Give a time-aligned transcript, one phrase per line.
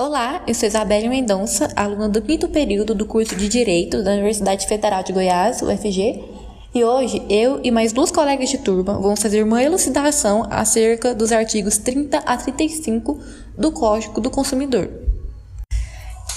[0.00, 4.64] Olá, eu sou Isabelle Mendonça, aluna do quinto período do curso de Direito da Universidade
[4.68, 6.24] Federal de Goiás, UFG,
[6.72, 11.32] e hoje eu e mais duas colegas de turma vamos fazer uma elucidação acerca dos
[11.32, 13.18] artigos 30 a 35
[13.58, 14.88] do Código do Consumidor.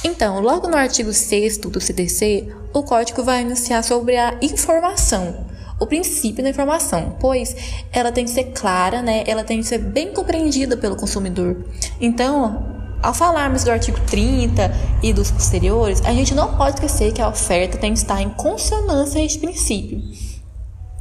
[0.03, 5.45] Então, logo no artigo 6 do CDC, o código vai anunciar sobre a informação,
[5.79, 7.55] o princípio da informação, pois
[7.91, 9.23] ela tem que ser clara, né?
[9.27, 11.63] Ela tem que ser bem compreendida pelo consumidor.
[11.99, 12.70] Então,
[13.02, 14.71] ao falarmos do artigo 30
[15.02, 18.30] e dos posteriores, a gente não pode esquecer que a oferta tem que estar em
[18.30, 20.02] consonância a este princípio.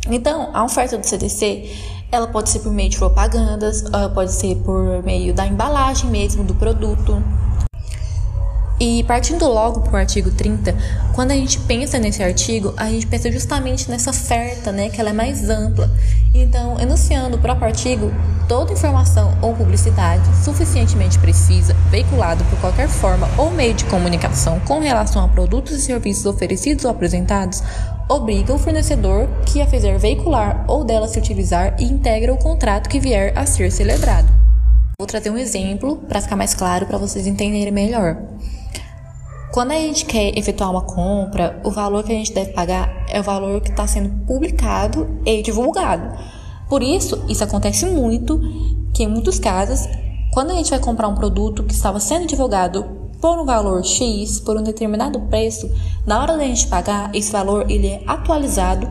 [0.09, 1.71] Então, a oferta do CDC,
[2.11, 3.85] ela pode ser por meio de propagandas,
[4.15, 7.23] pode ser por meio da embalagem mesmo do produto.
[8.81, 10.75] E partindo logo para o artigo 30,
[11.15, 15.11] quando a gente pensa nesse artigo, a gente pensa justamente nessa oferta, né, que ela
[15.11, 15.91] é mais ampla.
[16.33, 18.11] Então, enunciando o próprio artigo,
[18.49, 24.79] toda informação ou publicidade suficientemente precisa, veiculada por qualquer forma ou meio de comunicação com
[24.79, 27.63] relação a produtos e serviços oferecidos ou apresentados,
[28.09, 32.89] obriga o fornecedor que a fizer veicular ou dela se utilizar e integra o contrato
[32.89, 34.29] que vier a ser celebrado.
[34.99, 38.17] Vou trazer um exemplo para ficar mais claro para vocês entenderem melhor.
[39.53, 43.19] Quando a gente quer efetuar uma compra, o valor que a gente deve pagar é
[43.19, 46.17] o valor que está sendo publicado e divulgado.
[46.69, 48.41] Por isso, isso acontece muito,
[48.95, 49.89] que em muitos casos,
[50.33, 52.85] quando a gente vai comprar um produto que estava sendo divulgado
[53.21, 55.69] por um valor X, por um determinado preço,
[56.07, 58.89] na hora da gente pagar, esse valor ele é atualizado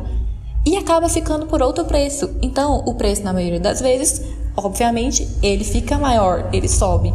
[0.65, 2.35] e acaba ficando por outro preço.
[2.41, 4.21] Então, o preço, na maioria das vezes,
[4.57, 7.13] obviamente, ele fica maior, ele sobe.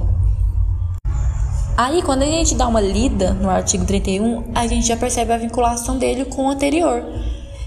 [1.76, 5.36] Aí, quando a gente dá uma lida no artigo 31, a gente já percebe a
[5.36, 7.04] vinculação dele com o anterior,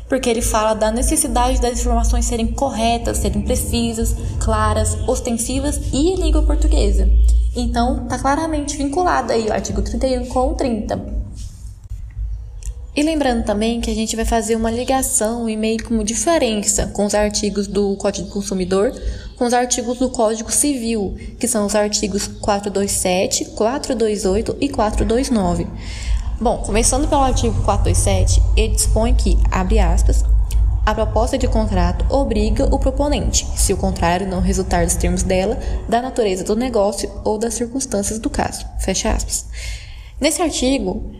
[0.07, 6.15] porque ele fala da necessidade das informações serem corretas, serem precisas, claras, ostensivas e em
[6.15, 7.09] língua portuguesa.
[7.53, 11.17] Então, está claramente vinculado aí o artigo 31 com o 30.
[12.95, 17.05] E lembrando também que a gente vai fazer uma ligação e meio como diferença com
[17.05, 18.91] os artigos do Código do Consumidor
[19.37, 25.67] com os artigos do Código Civil, que são os artigos 427, 428 e 429.
[26.41, 30.23] Bom, começando pelo artigo 427, ele dispõe que, abre aspas,
[30.85, 35.59] a proposta de contrato obriga o proponente, se o contrário não resultar dos termos dela,
[35.87, 38.65] da natureza do negócio ou das circunstâncias do caso.
[38.79, 39.47] Fecha aspas.
[40.19, 41.11] Nesse artigo,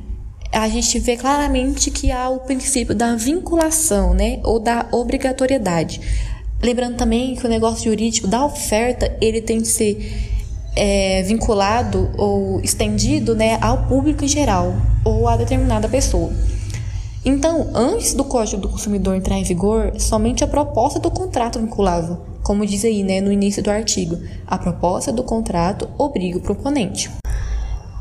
[0.52, 6.00] a gente vê claramente que há o princípio da vinculação, né, ou da obrigatoriedade.
[6.62, 10.34] Lembrando também que o negócio jurídico da oferta ele tem que ser
[10.76, 16.32] é, vinculado ou estendido, né, ao público em geral ou a determinada pessoa.
[17.26, 22.22] Então, antes do Código do Consumidor entrar em vigor, somente a proposta do contrato vinculava,
[22.42, 24.18] como diz aí, né, no início do artigo.
[24.46, 27.10] A proposta do contrato obriga o proponente.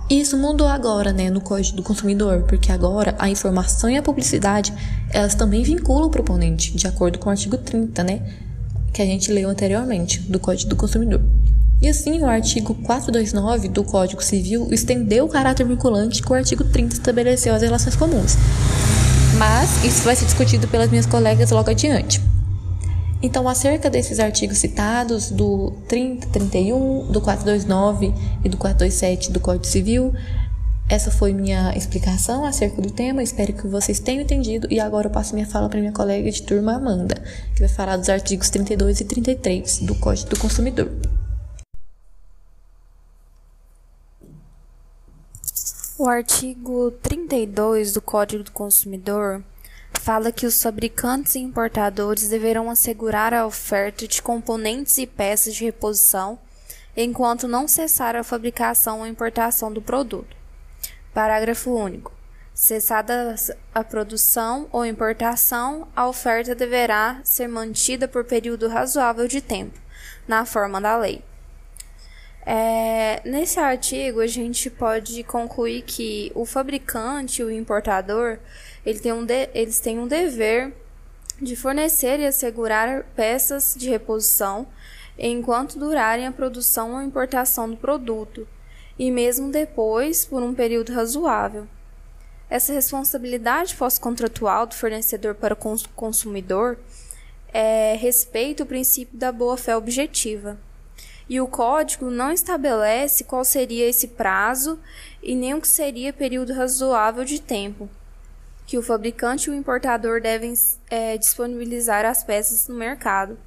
[0.09, 4.73] Isso mudou agora, né, no Código do Consumidor, porque agora a informação e a publicidade,
[5.11, 8.23] elas também vinculam o proponente, de acordo com o artigo 30, né,
[8.96, 11.20] que a gente leu anteriormente, do Código do Consumidor.
[11.82, 16.64] E assim, o artigo 429 do Código Civil estendeu o caráter vinculante que o artigo
[16.64, 18.36] 30 estabeleceu as relações comuns.
[19.36, 22.22] Mas isso vai ser discutido pelas minhas colegas logo adiante.
[23.20, 29.66] Então, acerca desses artigos citados, do 30, 31, do 429 e do 427 do Código
[29.66, 30.14] Civil,
[30.88, 33.22] essa foi minha explicação acerca do tema.
[33.22, 34.69] Espero que vocês tenham entendido.
[34.70, 37.16] E agora eu passo minha fala para minha colega de turma, Amanda,
[37.54, 40.91] que vai falar dos artigos 32 e 33 do Código do Consumidor.
[45.98, 49.42] O artigo 32 do Código do Consumidor
[49.94, 55.64] fala que os fabricantes e importadores deverão assegurar a oferta de componentes e peças de
[55.64, 56.38] reposição
[56.96, 60.36] enquanto não cessar a fabricação ou importação do produto.
[61.16, 62.12] Parágrafo único.
[62.53, 63.34] Cessada
[63.75, 69.81] a produção ou importação, a oferta deverá ser mantida por período razoável de tempo,
[70.28, 71.25] na forma da lei.
[72.44, 78.38] É, nesse artigo, a gente pode concluir que o fabricante e o importador
[78.85, 80.70] ele tem um de, eles têm um dever
[81.40, 84.67] de fornecer e assegurar peças de reposição
[85.19, 88.46] enquanto durarem a produção ou importação do produto,
[88.98, 91.66] e mesmo depois por um período razoável.
[92.48, 96.78] Essa responsabilidade pós-contratual do fornecedor para o consumidor
[97.52, 100.58] é, respeita o princípio da boa-fé objetiva.
[101.28, 104.78] E o código não estabelece qual seria esse prazo
[105.22, 107.88] e nem o que seria período razoável de tempo
[108.66, 110.52] que o fabricante e o importador devem
[110.90, 113.38] é, disponibilizar as peças no mercado.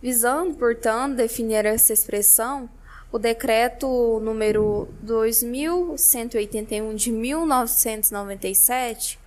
[0.00, 2.68] Visando, portanto, definir essa expressão,
[3.16, 9.18] o decreto número 2181 de 1997,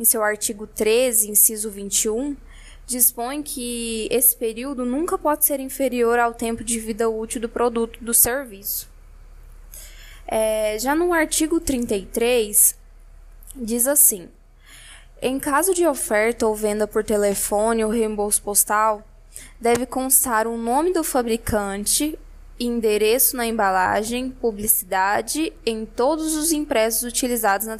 [0.00, 2.34] em seu artigo 13, inciso 21,
[2.86, 8.02] dispõe que esse período nunca pode ser inferior ao tempo de vida útil do produto
[8.02, 8.88] do serviço.
[10.26, 12.74] É, já no artigo 33,
[13.54, 14.30] diz assim:
[15.20, 19.06] em caso de oferta ou venda por telefone ou reembolso postal,
[19.60, 22.18] deve constar o nome do fabricante,
[22.58, 27.76] endereço na embalagem, publicidade em todos os impressos utilizados na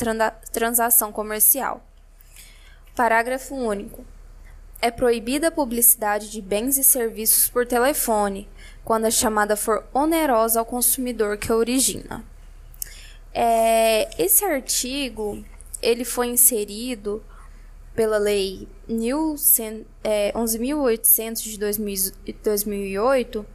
[0.52, 1.82] transação comercial.
[2.94, 4.04] Parágrafo único
[4.80, 8.48] é proibida a publicidade de bens e serviços por telefone,
[8.84, 12.24] quando a chamada for onerosa ao consumidor que a origina.
[13.32, 15.42] É, esse artigo
[15.82, 17.24] ele foi inserido
[17.94, 21.58] pela lei 11.800 é, de
[22.42, 23.46] 2008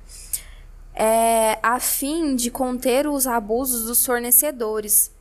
[0.94, 5.12] é, a fim de conter os abusos dos fornecedores,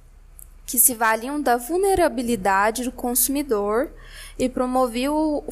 [0.67, 3.91] que se valiam da vulnerabilidade do consumidor
[4.39, 5.45] e promovia o,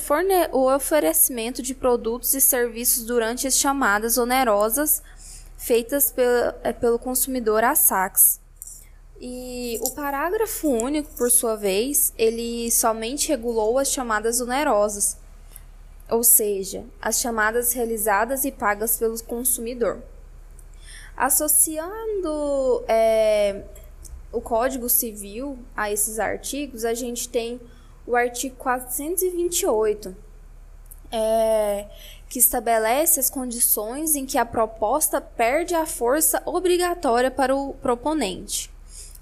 [0.53, 5.03] o oferecimento de produtos e serviços durante as chamadas onerosas
[5.59, 6.15] feitas
[6.63, 8.41] é, pelo consumidor a saques.
[9.21, 15.17] E o parágrafo único, por sua vez, ele somente regulou as chamadas onerosas,
[16.11, 20.03] ou seja, as chamadas realizadas e pagas pelo consumidor.
[21.17, 23.65] Associando é,
[24.33, 27.61] o Código Civil a esses artigos, a gente tem
[28.07, 30.17] o artigo 428,
[31.11, 31.87] é,
[32.29, 38.71] que estabelece as condições em que a proposta perde a força obrigatória para o proponente.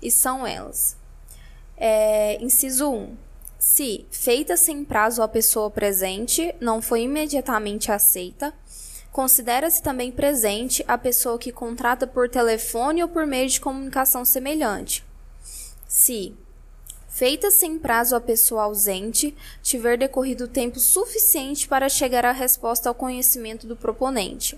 [0.01, 0.97] E são elas:
[1.77, 3.26] é, inciso 1.
[3.69, 8.55] Se, feita sem prazo a pessoa presente, não foi imediatamente aceita,
[9.11, 15.05] considera-se também presente a pessoa que contrata por telefone ou por meio de comunicação semelhante.
[15.89, 16.33] Se,
[17.09, 22.95] feita sem prazo a pessoa ausente, tiver decorrido tempo suficiente para chegar à resposta ao
[22.95, 24.57] conhecimento do proponente.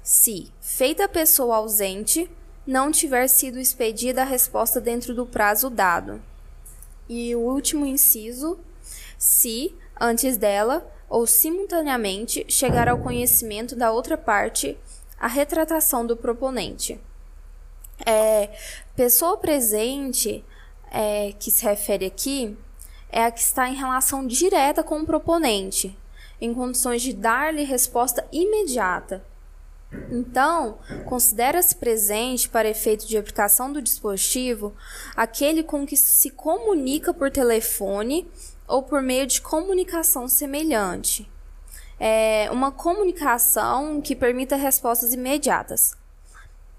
[0.00, 2.30] Se, feita a pessoa ausente,
[2.64, 6.22] não tiver sido expedida a resposta dentro do prazo dado.
[7.14, 8.58] E o último inciso,
[9.18, 14.78] se, antes dela, ou simultaneamente, chegar ao conhecimento da outra parte
[15.20, 16.98] a retratação do proponente.
[18.06, 18.48] É,
[18.96, 20.42] pessoa presente
[20.90, 22.56] é, que se refere aqui
[23.10, 25.94] é a que está em relação direta com o proponente,
[26.40, 29.22] em condições de dar-lhe resposta imediata.
[30.10, 34.74] Então, considera-se presente para efeito de aplicação do dispositivo
[35.14, 38.30] aquele com que se comunica por telefone
[38.66, 41.30] ou por meio de comunicação semelhante.
[42.00, 45.94] É uma comunicação que permita respostas imediatas.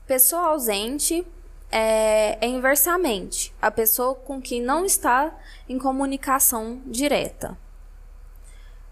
[0.05, 1.25] Pessoa ausente
[1.71, 5.33] é, é inversamente a pessoa com quem não está
[5.69, 7.57] em comunicação direta.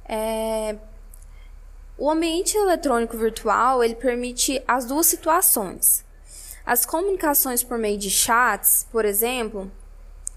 [0.06, 0.78] É,
[2.02, 6.04] o ambiente eletrônico virtual ele permite as duas situações.
[6.66, 9.72] As comunicações por meio de chats, por exemplo,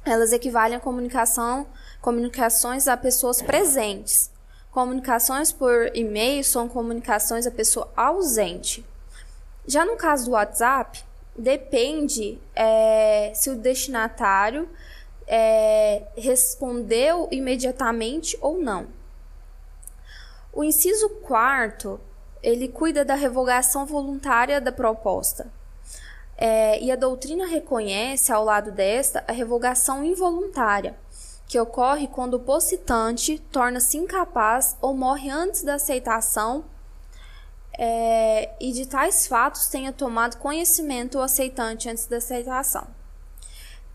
[0.04, 1.66] elas equivalem a comunicação,
[2.02, 4.30] comunicações a pessoas presentes.
[4.70, 8.84] Comunicações por e-mail são comunicações a pessoa ausente.
[9.66, 11.02] Já no caso do WhatsApp,
[11.34, 14.68] depende é, se o destinatário
[15.26, 18.93] é, respondeu imediatamente ou não.
[20.54, 22.00] O inciso quarto
[22.40, 25.50] ele cuida da revogação voluntária da proposta.
[26.36, 30.94] É, e a doutrina reconhece, ao lado desta, a revogação involuntária,
[31.48, 36.64] que ocorre quando o postitante torna-se incapaz ou morre antes da aceitação
[37.76, 42.86] é, e de tais fatos tenha tomado conhecimento o aceitante antes da aceitação.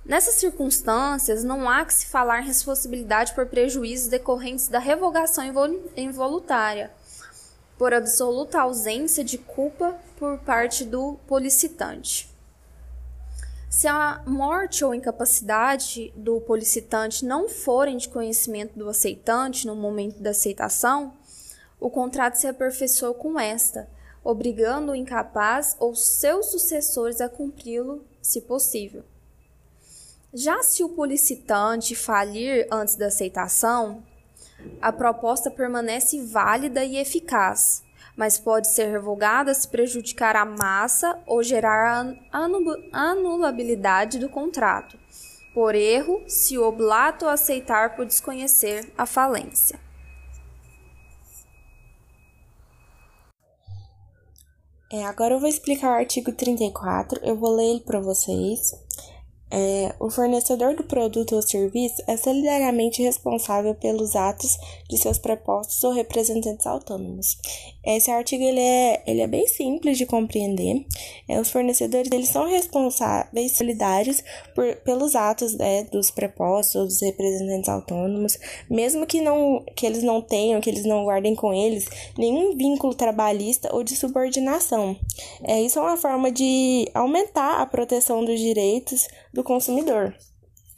[0.06, 5.44] Nessas circunstâncias, não há que se falar em responsabilidade por prejuízos decorrentes da revogação
[5.96, 6.92] involuntária,
[7.78, 12.30] por absoluta ausência de culpa por parte do policitante.
[13.70, 20.20] Se a morte ou incapacidade do policitante não forem de conhecimento do aceitante no momento
[20.20, 21.14] da aceitação,
[21.80, 23.88] o contrato se aperfeiçoou com esta,
[24.24, 29.04] obrigando o incapaz ou seus sucessores a cumpri-lo, se possível.
[30.34, 34.04] Já se o policitante falir antes da aceitação,
[34.80, 37.82] a proposta permanece válida e eficaz,
[38.16, 45.00] mas pode ser revogada se prejudicar a massa ou gerar a anulabilidade do contrato,
[45.52, 49.80] por erro, se o oblato aceitar por desconhecer a falência.
[54.92, 58.74] É, agora eu vou explicar o artigo 34, eu vou ler ele para vocês.
[59.52, 65.84] É, o fornecedor do produto ou serviço é solidariamente responsável pelos atos de seus prepostos
[65.84, 67.38] ou representantes autônomos.
[67.84, 70.86] Esse artigo ele é, ele é bem simples de compreender.
[71.28, 77.02] É, os fornecedores eles são responsáveis solidários por, pelos atos né, dos prepostos ou dos
[77.02, 78.38] representantes autônomos,
[78.70, 81.88] mesmo que, não, que eles não tenham, que eles não guardem com eles
[82.18, 84.96] nenhum vínculo trabalhista ou de subordinação.
[85.44, 89.08] É, isso é uma forma de aumentar a proteção dos direitos
[89.40, 90.14] do consumidor.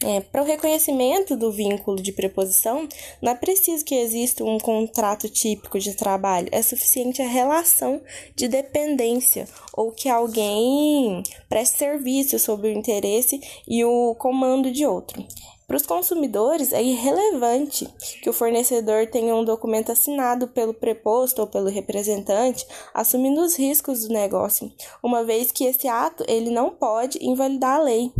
[0.04, 2.88] É, para o reconhecimento do vínculo de preposição,
[3.22, 8.02] não é preciso que exista um contrato típico de trabalho, é suficiente a relação
[8.36, 15.24] de dependência ou que alguém preste serviço sob o interesse e o comando de outro.
[15.72, 17.88] Para os consumidores, é irrelevante
[18.22, 24.02] que o fornecedor tenha um documento assinado pelo preposto ou pelo representante, assumindo os riscos
[24.02, 24.70] do negócio,
[25.02, 28.12] uma vez que esse ato ele não pode invalidar a lei.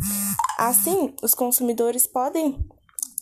[0.58, 2.58] Assim, os consumidores podem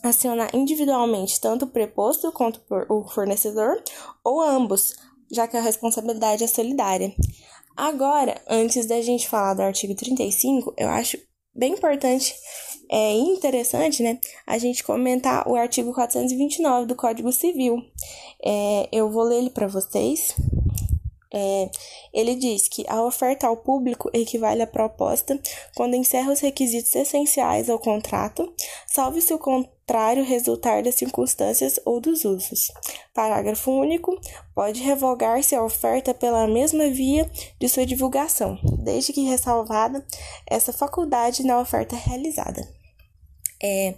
[0.03, 3.81] acionar individualmente tanto o preposto quanto o fornecedor
[4.23, 4.93] ou ambos,
[5.31, 7.15] já que a responsabilidade é solidária.
[7.75, 11.17] Agora, antes da gente falar do artigo 35, eu acho
[11.51, 12.35] bem importante
[12.89, 17.85] é interessante, né, a gente comentar o artigo 429 do Código Civil.
[18.43, 20.35] É, eu vou ler ele para vocês.
[21.31, 21.69] É,
[22.11, 25.39] ele diz que a oferta ao público equivale à proposta
[25.75, 28.51] quando encerra os requisitos essenciais ao contrato,
[28.87, 32.71] salve se o contrário resultar das circunstâncias ou dos usos.
[33.13, 34.19] Parágrafo único.
[34.55, 37.29] Pode revogar-se a oferta pela mesma via
[37.59, 40.03] de sua divulgação, desde que ressalvada
[40.47, 42.78] essa faculdade na oferta realizada.
[43.61, 43.95] É,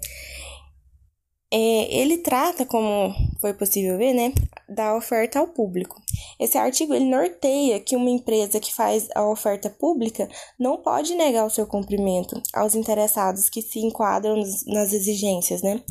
[1.53, 4.33] é, ele trata, como foi possível ver, né,
[4.69, 6.01] da oferta ao público.
[6.39, 11.45] Esse artigo ele norteia que uma empresa que faz a oferta pública não pode negar
[11.45, 14.37] o seu cumprimento aos interessados que se enquadram
[14.67, 15.83] nas exigências, né?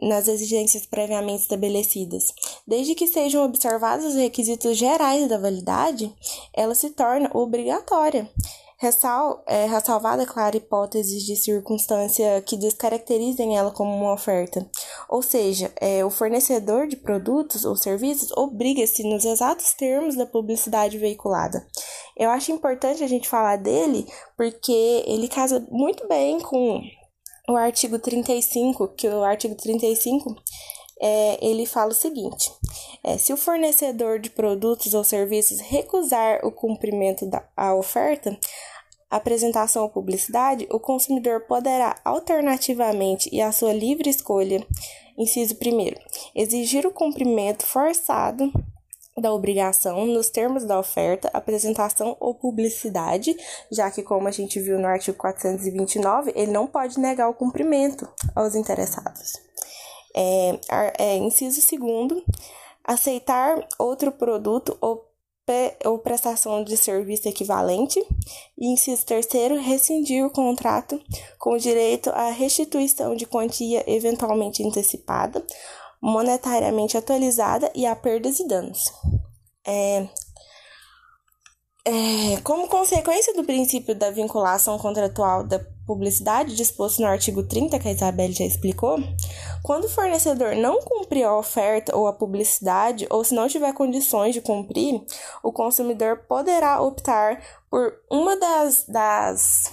[0.00, 2.32] Nas exigências previamente estabelecidas.
[2.66, 6.14] Desde que sejam observados os requisitos gerais da validade,
[6.54, 8.30] ela se torna obrigatória.
[8.80, 14.66] Ressal, é, ressalvada, claro, hipóteses de circunstância que descaracterizem ela como uma oferta.
[15.06, 20.96] Ou seja, é, o fornecedor de produtos ou serviços obriga-se nos exatos termos da publicidade
[20.96, 21.66] veiculada.
[22.16, 26.80] Eu acho importante a gente falar dele porque ele casa muito bem com
[27.50, 30.34] o artigo 35, que o artigo 35
[31.00, 32.52] é, ele fala o seguinte:
[33.02, 38.38] é, se o fornecedor de produtos ou serviços recusar o cumprimento da a oferta,
[39.10, 44.64] apresentação ou publicidade, o consumidor poderá alternativamente e à sua livre escolha,
[45.18, 45.94] inciso 1,
[46.34, 48.52] exigir o cumprimento forçado
[49.20, 53.36] da obrigação nos termos da oferta, apresentação ou publicidade,
[53.70, 58.08] já que, como a gente viu no artigo 429, ele não pode negar o cumprimento
[58.34, 59.49] aos interessados.
[60.14, 60.58] É,
[60.98, 62.22] é, inciso segundo,
[62.84, 65.10] aceitar outro produto ou
[65.84, 68.00] ou prestação de serviço equivalente.
[68.56, 71.00] E, inciso terceiro, rescindir o contrato
[71.38, 75.44] com direito à restituição de quantia eventualmente antecipada,
[76.00, 78.92] monetariamente atualizada e a perdas e danos.
[79.66, 80.08] É,
[81.84, 87.88] é, como consequência do princípio da vinculação contratual da publicidade disposto no artigo 30, que
[87.88, 88.98] a Isabelle já explicou,
[89.62, 94.34] quando o fornecedor não cumprir a oferta ou a publicidade, ou se não tiver condições
[94.34, 95.02] de cumprir,
[95.42, 99.72] o consumidor poderá optar por uma das, das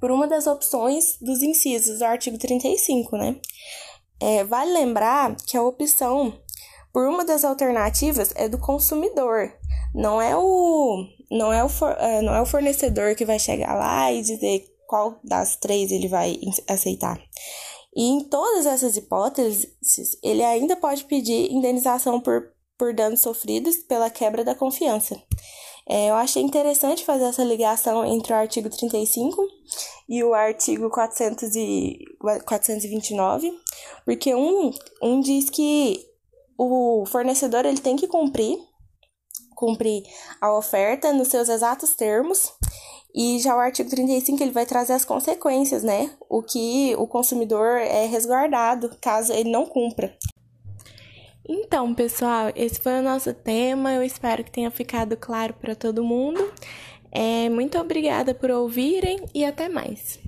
[0.00, 3.36] por uma das opções dos incisos do artigo 35, né?
[4.20, 6.32] É, vale lembrar que a opção
[6.92, 9.52] por uma das alternativas é do consumidor,
[9.94, 13.74] não é o não é o, for, é, não é o fornecedor que vai chegar
[13.74, 17.20] lá e dizer qual das três ele vai aceitar.
[17.94, 19.66] E em todas essas hipóteses,
[20.22, 25.20] ele ainda pode pedir indenização por, por danos sofridos pela quebra da confiança.
[25.86, 29.42] É, eu achei interessante fazer essa ligação entre o artigo 35
[30.08, 31.98] e o artigo 400 e,
[32.46, 33.50] 429,
[34.04, 34.70] porque um,
[35.02, 36.06] um diz que
[36.58, 38.58] o fornecedor ele tem que cumprir
[39.58, 40.04] cumprir
[40.40, 42.52] a oferta nos seus exatos termos.
[43.12, 46.10] E já o artigo 35 ele vai trazer as consequências, né?
[46.28, 50.16] O que o consumidor é resguardado caso ele não cumpra.
[51.48, 53.92] Então, pessoal, esse foi o nosso tema.
[53.92, 56.52] Eu espero que tenha ficado claro para todo mundo.
[57.10, 60.20] É, muito obrigada por ouvirem e até mais.